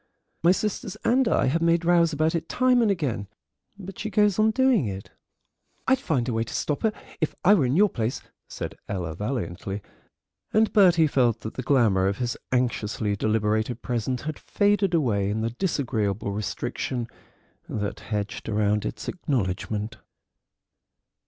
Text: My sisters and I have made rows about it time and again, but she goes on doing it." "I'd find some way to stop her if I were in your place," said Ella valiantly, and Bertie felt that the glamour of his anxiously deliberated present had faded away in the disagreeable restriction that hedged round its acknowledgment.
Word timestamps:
My 0.41 0.51
sisters 0.51 0.97
and 1.05 1.27
I 1.27 1.45
have 1.45 1.61
made 1.61 1.85
rows 1.85 2.11
about 2.11 2.33
it 2.33 2.49
time 2.49 2.81
and 2.81 2.89
again, 2.89 3.27
but 3.77 3.99
she 3.99 4.09
goes 4.09 4.39
on 4.39 4.49
doing 4.49 4.87
it." 4.87 5.11
"I'd 5.87 5.99
find 5.99 6.25
some 6.25 6.33
way 6.33 6.43
to 6.43 6.55
stop 6.55 6.81
her 6.81 6.91
if 7.19 7.35
I 7.45 7.53
were 7.53 7.67
in 7.67 7.75
your 7.75 7.87
place," 7.87 8.19
said 8.49 8.73
Ella 8.89 9.13
valiantly, 9.13 9.83
and 10.53 10.73
Bertie 10.73 11.05
felt 11.05 11.41
that 11.41 11.53
the 11.53 11.61
glamour 11.61 12.07
of 12.07 12.17
his 12.17 12.35
anxiously 12.51 13.15
deliberated 13.15 13.83
present 13.83 14.21
had 14.21 14.39
faded 14.39 14.95
away 14.95 15.29
in 15.29 15.41
the 15.41 15.51
disagreeable 15.51 16.31
restriction 16.31 17.07
that 17.69 17.99
hedged 17.99 18.49
round 18.49 18.85
its 18.85 19.07
acknowledgment. 19.07 19.97